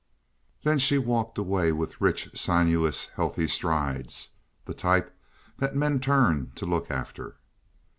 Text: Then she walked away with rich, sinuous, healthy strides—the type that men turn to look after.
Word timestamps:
Then 0.63 0.79
she 0.79 0.97
walked 0.97 1.37
away 1.37 1.71
with 1.71 2.01
rich, 2.01 2.31
sinuous, 2.33 3.09
healthy 3.09 3.45
strides—the 3.45 4.73
type 4.73 5.15
that 5.59 5.75
men 5.75 5.99
turn 5.99 6.53
to 6.55 6.65
look 6.65 6.89
after. 6.89 7.35